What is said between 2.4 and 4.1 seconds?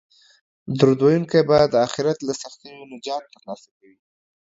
سختیو نجات ترلاسه کوي